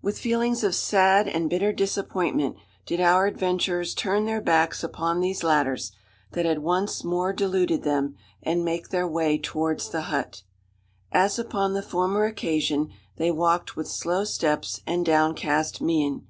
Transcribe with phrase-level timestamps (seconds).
[0.00, 5.42] With feelings of sad and bitter disappointment did our adventurers turn their backs upon these
[5.44, 5.92] ladders
[6.30, 10.40] that had once more deluded them and make their way towards the hut.
[11.12, 16.24] As upon the former occasion, they walked with slow steps and downcast mien.